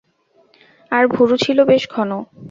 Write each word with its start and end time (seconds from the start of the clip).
আর 0.91 1.03
ভুরু 1.07 1.35
ছিল 1.37 1.57
বেশ 1.63 1.83
ঘন। 1.91 2.11